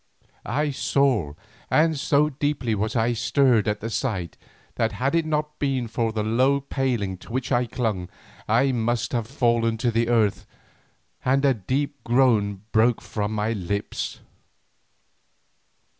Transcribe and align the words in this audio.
I 0.47 0.71
saw, 0.71 1.33
and 1.69 1.95
so 1.95 2.31
deeply 2.31 2.73
was 2.73 2.95
I 2.95 3.13
stirred 3.13 3.67
at 3.67 3.81
the 3.81 3.89
sight, 3.91 4.35
that 4.73 4.93
had 4.93 5.13
it 5.13 5.27
not 5.27 5.59
been 5.59 5.87
for 5.87 6.11
the 6.11 6.23
low 6.23 6.59
paling 6.59 7.17
to 7.19 7.31
which 7.31 7.51
I 7.51 7.67
clung, 7.67 8.09
I 8.47 8.71
must 8.71 9.11
have 9.13 9.27
fallen 9.27 9.77
to 9.77 9.91
the 9.91 10.09
earth, 10.09 10.47
and 11.23 11.45
a 11.45 11.53
deep 11.53 12.03
groan 12.03 12.63
broke 12.71 12.99
from 12.99 13.31
my 13.33 13.53
lips. 13.53 14.21